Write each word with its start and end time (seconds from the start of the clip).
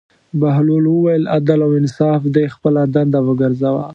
بهلول 0.39 0.85
وویل: 0.89 1.23
عدل 1.35 1.59
او 1.65 1.71
انصاف 1.81 2.21
دې 2.35 2.45
خپله 2.55 2.81
دنده 2.95 3.19
وګرځوه. 3.23 3.83